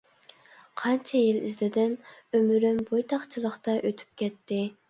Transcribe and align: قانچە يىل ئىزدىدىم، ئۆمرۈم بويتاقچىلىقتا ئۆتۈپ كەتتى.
قانچە 0.81 1.21
يىل 1.23 1.37
ئىزدىدىم، 1.49 1.93
ئۆمرۈم 2.39 2.83
بويتاقچىلىقتا 2.91 3.81
ئۆتۈپ 3.83 4.21
كەتتى. 4.25 4.61